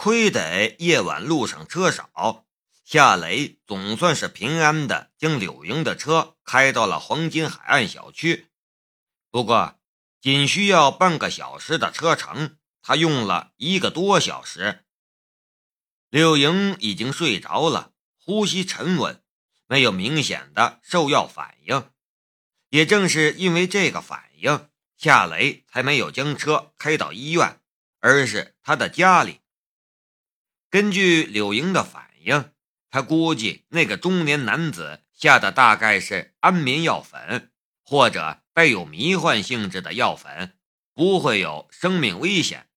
[0.00, 2.46] 亏得夜晚路上车少，
[2.84, 8.46] 夏雷总算是平安的将柳莹的车开到了黄金海岸小区。
[9.32, 9.80] 不过，
[10.20, 14.84] 仅需要半个小时的车程，他用了一个多小时。
[16.10, 17.90] 柳莹已经睡着了，
[18.20, 19.20] 呼吸沉稳，
[19.66, 21.90] 没有明显的受药反应。
[22.68, 27.60] 也正是因为这个反应，夏雷才没有将车开到医院，
[27.98, 29.40] 而是他的家里。
[30.70, 32.52] 根据柳莹的反应，
[32.90, 37.50] 他估计那个中年男子下的大概是安眠药粉，
[37.82, 40.58] 或者带有迷幻性质的药粉，
[40.94, 42.68] 不会有生命危险。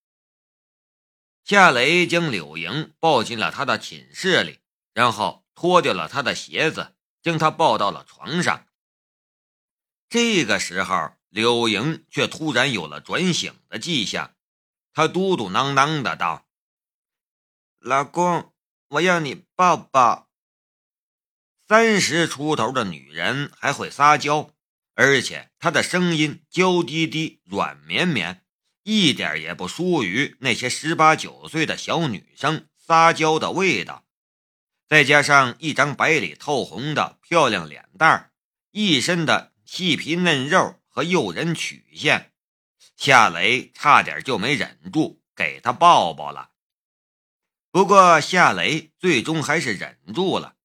[1.44, 4.60] 夏雷将柳莹抱进了他的寝室里，
[4.94, 8.68] 然后脱掉了他的鞋子，将他抱到了床上。
[10.08, 14.36] 这个时候，柳莹却突然有了转醒的迹象，
[14.94, 16.48] 她嘟嘟囔囔的道
[17.82, 18.54] ：“老公，
[18.90, 20.30] 我要你抱抱。”
[21.68, 24.54] 三十出头的女人还会撒娇，
[24.94, 28.44] 而且她的声音娇滴滴、软绵绵，
[28.84, 34.06] 一点也不输于那些十八九岁的小女生撒娇的味道。
[34.88, 38.32] 再加上一张白里透红的漂亮脸蛋
[38.72, 39.52] 一身的。
[39.64, 42.34] 细皮嫩肉和诱人曲线，
[42.98, 46.51] 夏雷差点就没忍住给她抱抱了。
[47.72, 50.56] 不过夏雷最终还是忍住了。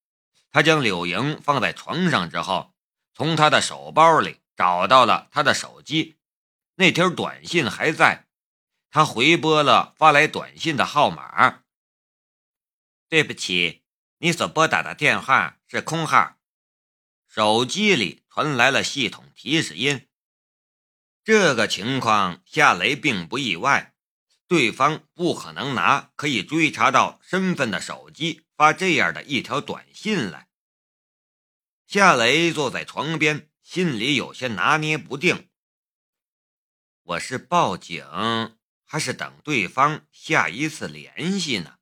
[0.51, 2.75] 他将柳莹放在床上之后，
[3.15, 6.17] 从他的手包里找到了他的手机，
[6.75, 8.27] 那条短信还在。
[8.91, 11.63] 他回拨了发来短信的号码。
[13.09, 13.83] 对不起，
[14.19, 16.37] 你所拨打的电话是空号。
[17.27, 18.25] 手机里。
[18.37, 20.11] 传来了系统提示音。
[21.25, 23.95] 这个情况，夏雷并不意外。
[24.49, 30.49] 对方不可能拿可以追查到身份的手机发这样的一条短信来。
[31.87, 35.49] 夏雷坐在床边，心里有些拿捏不定：
[37.03, 38.05] 我是报警，
[38.85, 41.79] 还是等对方下一次联系呢？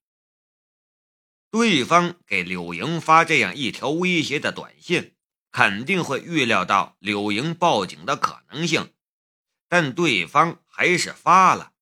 [1.50, 5.12] 对方给柳莹发这样一条威胁的短信。
[5.56, 8.92] 肯定会预料到柳莹报警的可能性，
[9.68, 11.73] 但对方还是发了，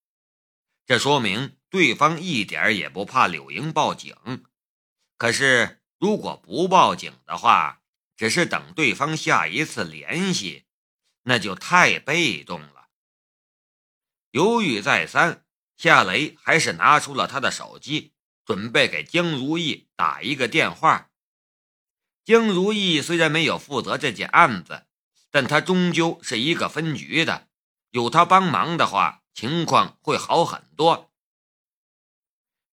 [0.93, 4.15] 这说明对方一点也不怕柳莹报警。
[5.17, 7.81] 可是如果不报警的话，
[8.15, 10.67] 只是等对方下一次联系，
[11.23, 12.89] 那就太被动了。
[14.33, 15.47] 犹豫再三，
[15.79, 18.13] 夏雷还是拿出了他的手机，
[18.45, 21.09] 准备给江如意打一个电话。
[22.23, 24.85] 江如意虽然没有负责这件案子，
[25.31, 27.49] 但她终究是一个分局的，
[27.93, 31.11] 有她帮忙的话，情况会好很多。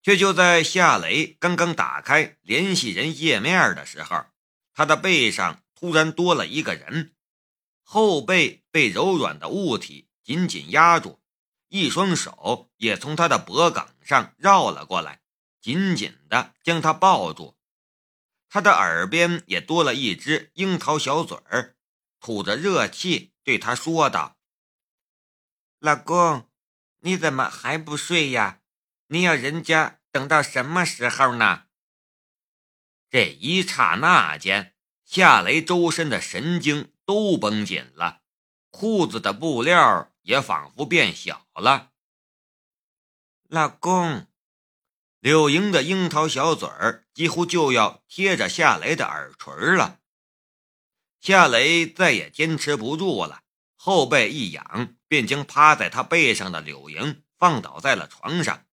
[0.01, 4.25] 却就在夏雷刚刚打开联系人页面的时候，
[4.73, 7.13] 他的背上突然多了一个人，
[7.83, 11.21] 后背被柔软的物体紧紧压住，
[11.67, 15.21] 一双手也从他的脖颈上绕了过来，
[15.59, 17.57] 紧紧的将他抱住。
[18.47, 21.75] 他的耳边也多了一只樱桃小嘴儿，
[22.19, 24.37] 吐着热气对他说道
[25.77, 26.48] ：“老公，
[26.99, 28.61] 你怎么还不睡呀？
[29.07, 31.65] 你要人家等到什么时候呢？”
[33.09, 38.21] 这一刹那间，夏雷周身的神经都绷紧了，
[38.69, 41.91] 裤子的布料也仿佛变小了。
[43.47, 44.27] 老公。
[45.21, 49.99] 柳莹的樱桃小嘴儿几乎就要贴着夏雷的耳垂了，
[51.19, 53.43] 夏雷再也坚持不住了，
[53.75, 58.65] 后背一仰，便将趴在他背上的柳莹放倒在了床上，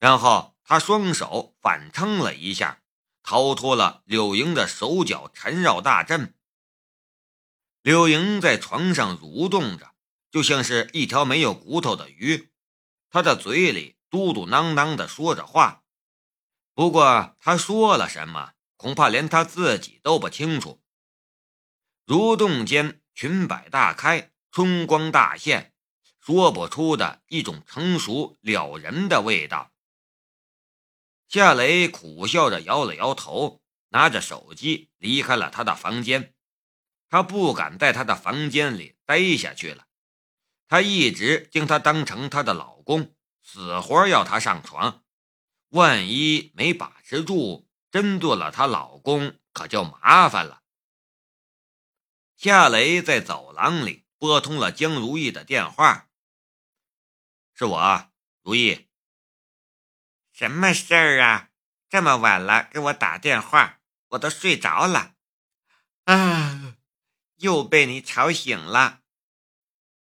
[0.00, 2.82] 然后他双手反撑了一下，
[3.22, 6.34] 逃脱了柳莹的手脚缠绕大阵。
[7.82, 9.94] 柳莹在床上蠕动着，
[10.32, 12.50] 就像是一条没有骨头的鱼，
[13.08, 13.94] 她的嘴里。
[14.08, 15.82] 嘟嘟囔囔的说着话，
[16.74, 20.80] 不过她说了什么，恐怕连她自己都不清楚。
[22.06, 25.74] 蠕动间，裙摆大开，春光大现，
[26.26, 29.70] 说不出的一种成熟了人的味道。
[31.28, 36.34] 夏雷苦笑着摇了摇头，拿着手机离开了他的房间。
[37.08, 39.86] 他不敢在他的房间里待下去了，
[40.66, 43.14] 他一直将他当成他的老公。
[43.44, 45.04] 死活要她上床，
[45.68, 50.64] 万一没把持住，真做了她老公，可就麻烦了。
[52.36, 56.08] 夏雷在走廊里拨通了江如意的电话
[57.58, 58.12] ：“是我，
[58.42, 58.90] 如意。
[60.30, 61.48] 什么事儿啊？
[61.88, 65.14] 这么晚了给我打电话，我都睡着了。
[66.04, 66.76] 啊，
[67.36, 69.00] 又被你吵醒了。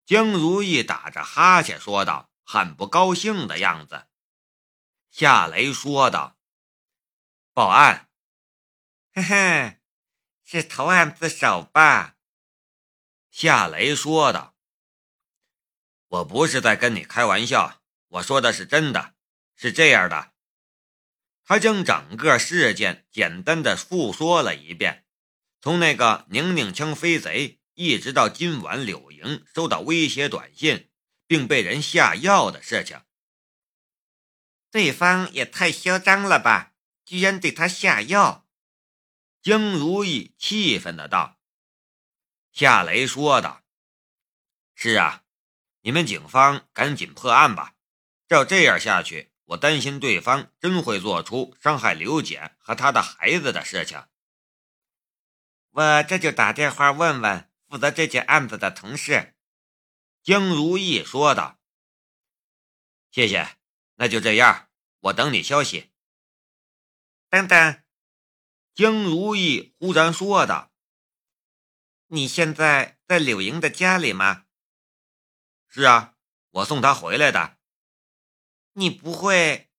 [0.06, 4.10] 江如意打着哈欠说道，很不高兴的样子。
[5.10, 6.38] 夏雷说道
[7.54, 8.10] ：“报案。”
[9.16, 9.80] 嘿嘿，
[10.44, 12.18] 是投案自首吧？
[13.32, 14.56] 夏雷说道
[16.08, 19.16] ：“我不是在跟你开玩笑，我说的是真的。
[19.56, 20.34] 是这样的。”
[21.44, 25.06] 他将整个事件简单的复说了一遍，
[25.62, 30.90] 从那个宁宁枪飞贼，一直到今晚柳莹收到威胁短信，
[31.26, 33.02] 并被人下药的事情。
[34.70, 36.74] 对方也太嚣张了吧！
[37.06, 38.46] 居然对他下药！
[39.42, 41.40] 江如意气愤的道。
[42.52, 43.64] 夏雷说道
[44.76, 45.24] ：“是啊，
[45.88, 47.76] 你们警方赶紧破案吧！
[48.28, 54.06] 照这样下去，我担心对方真会做出伤害刘姐和她的孩子的事情。
[55.70, 59.34] 我这就打电话问问负责这件案子的同事。”
[60.22, 61.58] 江如意说道。
[63.10, 63.56] “谢谢，
[63.96, 64.68] 那就这样，
[65.00, 65.94] 我等你消息。”
[67.32, 67.82] 等等。
[68.76, 70.74] 江如意忽然说道
[72.08, 74.44] ：“你现在在柳莹的家里吗
[75.82, 76.16] ？”“是啊，
[76.50, 77.58] 我送他回来的。
[78.74, 79.70] ”“你不会？”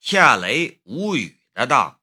[0.00, 2.00] 夏雷无语的道：“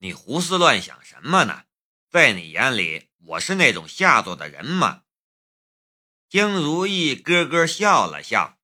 [0.00, 1.64] 你胡思乱想什么呢？
[2.08, 5.02] 在你眼里，我是那种下作的人吗？”
[6.30, 8.58] 江如意咯咯笑了笑：“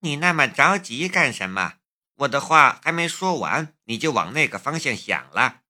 [0.00, 1.78] 你那么着急干什么？”
[2.18, 5.62] 我的话还没说完，你就往那个方向想了。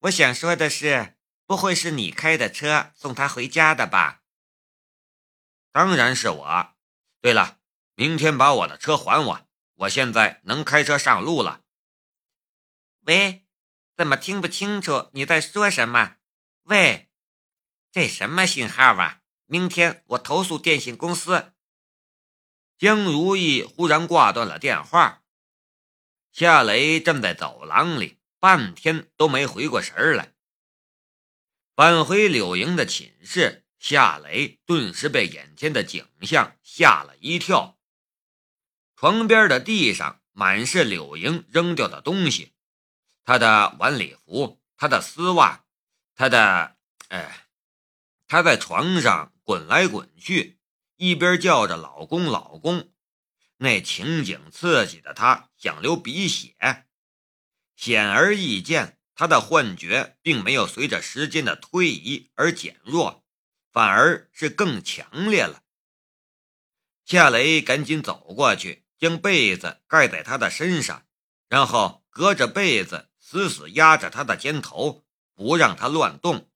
[0.00, 4.19] 我想说的是，不会是你开的车送他回家的吧？
[5.72, 6.74] 当然是我。
[7.20, 7.58] 对了，
[7.94, 11.62] 明天把我的车还我，我现在能开车上路了。
[13.00, 13.46] 喂，
[13.96, 16.16] 怎么听不清楚你在说什么？
[16.64, 17.10] 喂，
[17.90, 19.20] 这什么信号啊？
[19.46, 21.52] 明天我投诉电信公司。
[22.78, 25.24] 江如意忽然挂断了电话。
[26.32, 30.32] 夏雷站在走廊里，半天都没回过神来。
[31.74, 37.78] 返回柳莹的寝室，夏雷顿时被眼前的景象吓了一跳。
[38.94, 42.52] 床边的地上满是柳莹扔掉的东西，
[43.24, 45.64] 她的晚礼服，她的丝袜，
[46.14, 46.76] 她的……
[47.08, 47.46] 哎，
[48.28, 50.58] 她在床上滚来滚去，
[50.96, 52.92] 一边叫着“老公，老公”。
[53.56, 56.84] 那情景刺激的她想流鼻血，
[57.74, 63.19] 显而易见，她的幻觉并没有随着时间的推移而减弱，
[63.72, 65.62] 反而是更强烈了。
[67.04, 71.06] 夏雷赶紧走过去，将被子盖在他的身上，
[71.48, 76.48] 然后隔着被子死死压着他的肩头，不让他乱动。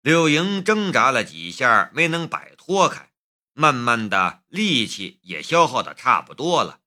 [0.00, 3.12] 柳莹挣扎了几下，没能摆脱开。
[3.58, 6.80] 慢慢的，力气也消耗的差不多了，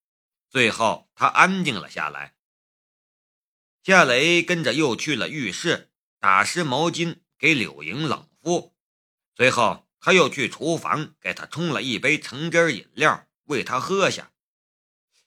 [0.49, 2.35] 最后他安静了下来。
[3.81, 8.75] 夏雷跟着又去了浴室，打湿毛巾给柳莹冷敷，
[9.39, 14.33] 随后他又去厨房给他冲了一杯橙汁饮料，喂他喝下。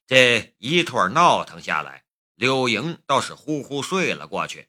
[0.07, 2.05] 这一通闹腾下来，
[2.35, 4.69] 柳莹倒是呼呼睡了过去，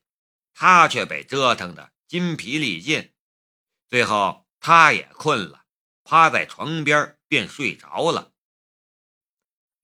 [0.54, 3.12] 他却被折腾的筋疲力尽，
[3.90, 5.66] 最后他也困了。
[6.06, 8.32] 趴在床边便睡着了。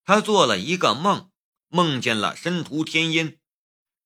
[0.06, 1.34] 他做了一个梦，
[1.68, 3.38] 梦见了申屠天音，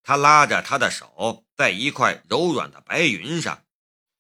[0.01, 3.63] 他拉着他的手，在一块柔软的白云上，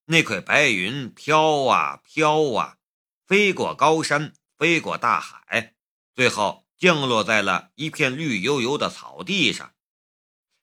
[0.05, 2.77] 那块白云飘啊飘啊，
[3.25, 5.75] 飞过高山，飞过大海，
[6.13, 9.73] 最后降落在了一片绿油油的草地上。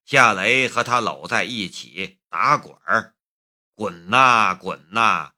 [0.04, 3.14] 夏雷和他搂在一起打滚儿，
[3.74, 5.32] 滚呐滚呐，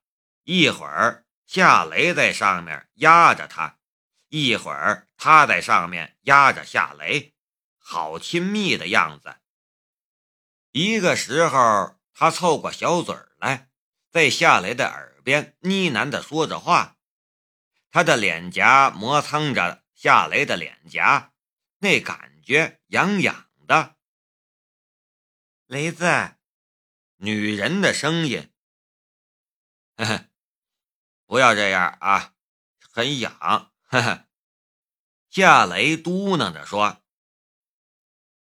[0.45, 1.27] 一会儿。
[1.47, 3.79] 夏雷在上面压着他，
[4.29, 7.35] 一会儿他在上面压着夏雷，
[7.79, 9.37] 好亲密的样子。
[10.71, 13.69] 一个时候，他凑过小嘴来，
[14.13, 16.99] 在夏雷的耳边呢喃的说着话，
[17.91, 21.33] 他的脸颊摩蹭着夏雷的脸颊，
[21.79, 23.97] 那感觉痒痒的。
[25.65, 26.37] 雷子，
[27.17, 28.53] 女人的声音，
[29.97, 30.27] 呵呵。
[31.25, 32.35] 不要这样啊，
[32.93, 33.33] 很痒。
[33.85, 34.29] 呵呵，
[35.31, 37.03] 夏雷嘟囔着说：“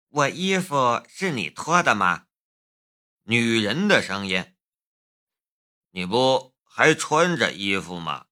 [0.08, 2.28] 我衣服是你脱的吗？”
[3.24, 4.56] 女人的声音
[5.98, 8.26] ：“你不还穿着衣服吗？”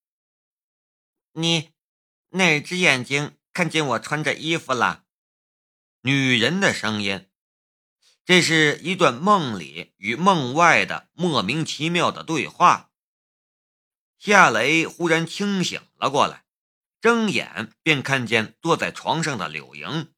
[1.34, 1.72] 你
[2.28, 5.04] 那只眼睛看见我穿着衣服了。
[6.02, 7.28] 女人的声音，
[8.24, 12.92] 这是一段梦里与梦外的莫名其妙的对话。
[14.16, 16.44] 夏雷忽然清醒了过来，
[17.00, 20.14] 睁眼便看见坐在床上的柳莹，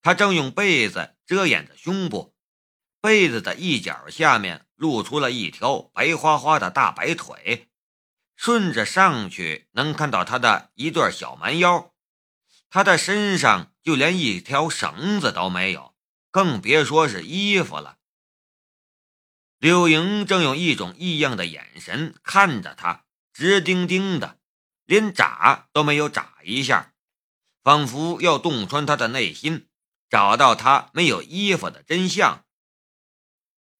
[0.00, 2.33] 她正用被子遮掩着胸部，
[3.04, 7.68] 被子的一角下面露出了一条白花花的大白腿，
[8.34, 11.92] 顺着上去能看到他的一对小蛮腰。
[12.70, 15.94] 他的身上就连一条绳子都没有，
[16.30, 17.98] 更别说是衣服了。
[19.58, 24.38] 柳莹正用一种异样的眼神看着他，直盯盯的，
[24.86, 26.94] 连眨都没有眨一下，
[27.62, 29.68] 仿佛要洞穿他的内心，
[30.08, 32.43] 找到他没有衣服的真相。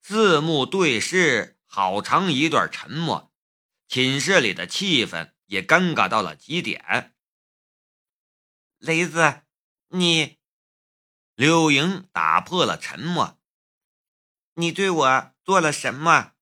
[0.06, 3.32] 四目对视，好长一段沉默，
[3.88, 7.16] 寝室里的气氛也尴尬到了极点。
[8.76, 9.44] 雷子，
[9.88, 10.38] 你，
[11.34, 13.40] 柳莹打破了沉默。
[14.56, 16.34] 你对我做了什么？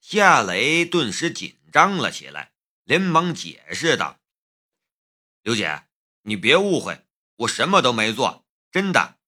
[0.00, 4.18] 夏雷顿时紧张了起来，连忙解释道
[5.42, 5.86] ：“刘姐，
[6.22, 7.06] 你别误会，
[7.36, 9.20] 我什么都没做，真的。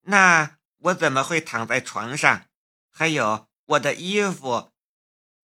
[0.00, 2.48] 那我怎么会躺在床上？
[2.90, 4.72] 还有我的衣服，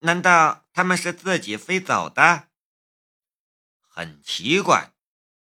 [0.01, 2.49] 难道他们是自己飞走的？
[3.81, 4.95] 很奇怪。”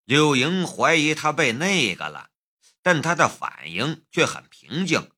[0.04, 2.32] 柳莹怀疑他被那个了，
[2.82, 5.10] 但他的反应却很平静，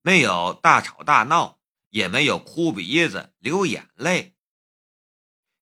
[0.00, 4.36] 没有大吵大闹，也没有哭鼻子流眼泪。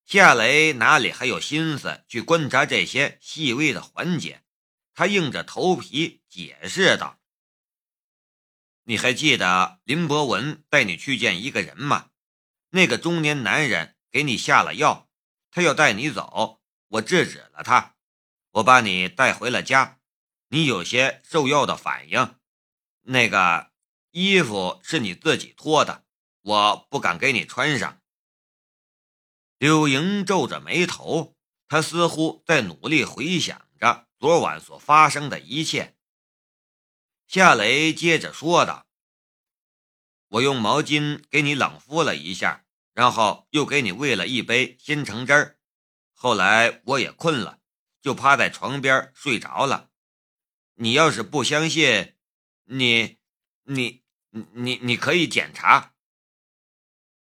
[0.04, 4.44] 夏雷哪里还有心思去观察这些细微的环节？
[4.94, 7.18] 他硬着头皮解释道
[8.88, 12.10] ：“你还记得林博文带你去见一个人吗？
[12.70, 15.08] 那个中年男人给你下了药，
[15.50, 17.94] 他要带你走，我制止了他。”
[18.56, 19.98] 我把你带回了家，
[20.48, 22.36] 你有些受药的反应。
[23.02, 23.70] 那个
[24.12, 26.06] 衣服是你自己脱的，
[26.40, 28.00] 我不敢给你穿上。
[29.58, 31.36] 柳莹皱着眉头，
[31.68, 35.95] 她似乎在努力回想着昨晚所发生的一切。
[37.26, 38.86] 夏雷接着说道
[40.28, 45.58] ：“我用毛巾给你冷敷了一下，然后又给你喂了一杯鲜橙汁儿。
[46.12, 47.60] 后来我也困了。”
[48.02, 49.90] 就趴在床边睡着了。
[50.74, 52.14] 你要是不相信，
[52.66, 53.18] 你、
[53.64, 55.94] 你、你、你可以检查。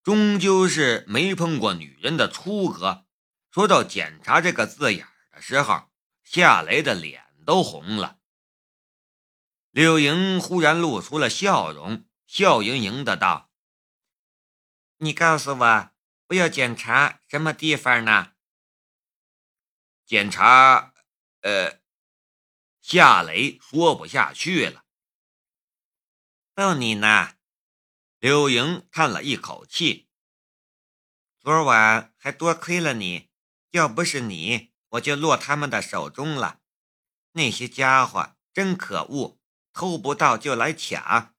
[0.02, 3.06] 终究是没碰过女人的初哥。
[3.50, 5.88] 说到检查这个字眼的时候，
[6.22, 8.17] 夏雷的脸都红了。
[9.78, 13.52] 柳莹忽然露出了笑容，笑盈盈的道
[14.98, 15.90] ：“你告诉我，
[16.30, 18.32] 我要检查什么地方呢？”
[20.04, 20.92] 检查，
[21.42, 21.80] 呃，
[22.80, 24.84] 夏雷说不下去了。
[26.56, 27.36] 逗你呢，
[28.18, 30.08] 柳莹叹了一口气。
[31.38, 33.30] 昨晚还多亏了你，
[33.70, 36.62] 要不是你，我就落他们的手中了。
[37.34, 39.38] 那些家伙真可恶，
[39.78, 41.36] 偷不到就来抢，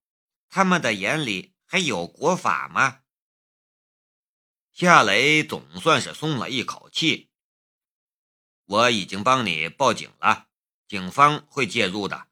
[0.47, 3.01] 他们的眼里还有国法吗？
[4.71, 7.29] 夏雷总算是松了一口气。
[8.63, 10.47] 我已经帮你报警了，
[10.87, 12.29] 警方会介入的。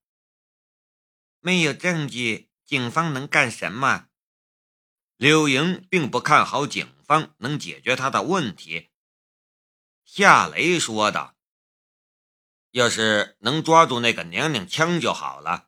[1.41, 4.07] 没有证据，警方能干什么？
[5.17, 8.91] 柳莹并不看好警方能解决他的问题。
[10.05, 11.35] 夏雷说道
[12.71, 15.66] ：“要是能抓住那个娘娘腔就好了，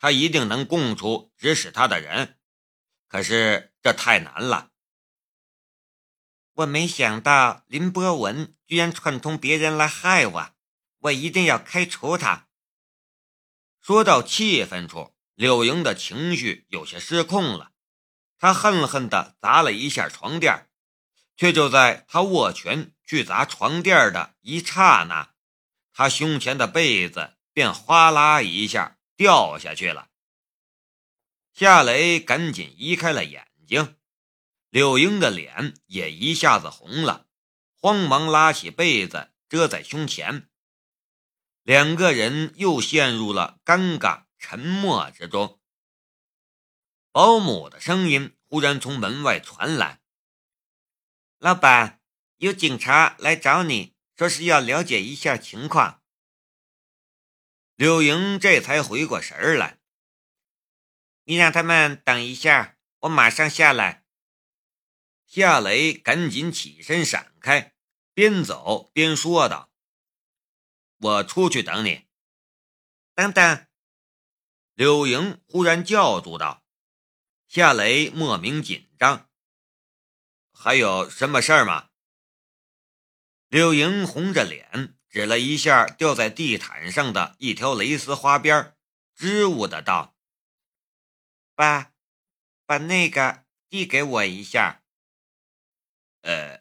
[0.00, 2.40] 他一定能供出指使他的人。
[3.06, 4.72] 可是这太难了。”
[6.54, 10.50] 我没想到林波文居然串通别人来害我，
[10.98, 12.48] 我一定要开除他。
[13.80, 17.72] 说到气愤处，柳莹的情绪有些失控了，
[18.38, 20.68] 她恨恨地砸了一下床垫，
[21.34, 25.32] 却就在她握拳去砸床垫的一刹那，
[25.94, 30.08] 她胸前的被子便哗啦一下掉下去了。
[31.52, 33.98] 夏雷赶紧移开了眼睛。
[34.70, 37.26] 柳英的脸也一下子红了，
[37.76, 40.48] 慌忙拉起被子遮在胸前。
[41.64, 45.60] 两个人又陷入了尴尬沉默之中。
[47.12, 50.00] 保姆的声音忽然从门外传来
[51.36, 52.00] ：“老板，
[52.38, 55.99] 有警察来找你，说是要了解一下情况。”
[57.80, 59.78] 柳莹这才回过神来
[61.24, 64.04] ：“你让他们等一下，我马上下来。”
[65.24, 67.74] 夏雷赶紧起身闪开，
[68.12, 69.72] 边走边说道
[71.00, 72.06] ：“我出去等你。
[73.14, 73.66] 等等！
[74.74, 76.62] 柳莹忽然叫住道。
[77.48, 79.30] 夏雷莫名紧张。
[80.52, 81.88] 还有什么事儿吗？
[83.48, 88.74] 柳莹红着脸指了一下掉在地毯上的一条蕾丝花边，
[89.14, 90.14] 支吾的道
[91.56, 91.92] ：“爸，
[92.64, 94.82] 把那个递给我一下。”
[96.22, 96.60] 呃。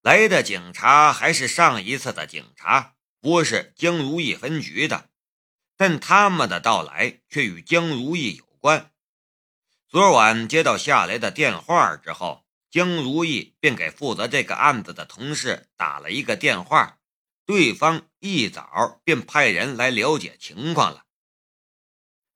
[0.00, 5.08] 来的警察还是上一次的警察，不是江如意分局的，
[5.78, 8.92] 但他们的到来却与江如意有关。
[9.88, 12.43] 昨晚接到夏雷的电话之后，
[12.74, 16.98] 江如意便给负责这个案子的同事打了一个电话，
[17.46, 21.06] 对方一早便派人来了解情况了。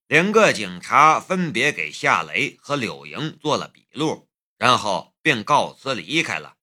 [0.07, 6.57] 两个警察分别给夏雷和柳莹做了笔录，然后便告辞离开了。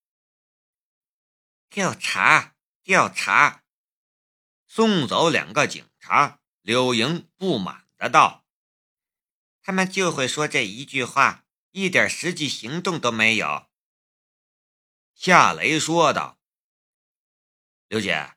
[1.70, 3.66] 调查，调查！
[4.70, 8.46] 送走两个警察，柳莹不满的道
[9.62, 11.45] ：“他们就会说这一句话，
[11.76, 13.68] 一点实际行动都没有。”
[15.14, 16.40] 夏雷说道
[17.90, 18.36] ：“刘姐，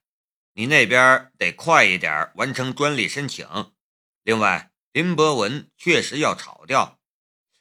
[0.55, 3.73] 你那边得快一点完成专利申请。
[4.23, 7.01] 另外，林博文确实要炒掉，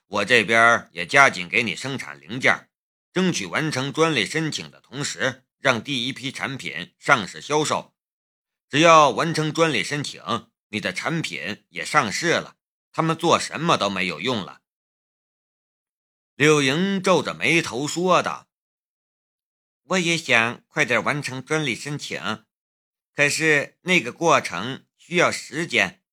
[0.07, 2.69] 我这边也加紧给你生产零件，
[3.13, 7.96] 争取完成专利申请的同时。”让第一批产品上市销售，
[8.69, 10.22] 只要完成专利申请，
[10.69, 12.55] 你的产品也上市了，
[12.91, 14.62] 他们做什么都没有用了。
[16.38, 18.48] 柳莹皱着眉头说道
[19.89, 22.46] ：“我也想快点完成专利申请，
[23.15, 26.03] 可是那个过程需要时间。”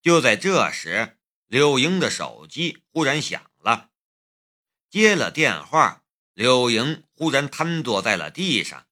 [0.00, 3.90] 就在这时，柳莹的手机忽然响了，
[4.88, 6.02] 接了电话。
[6.32, 8.86] 柳莹忽然瘫坐在了地上，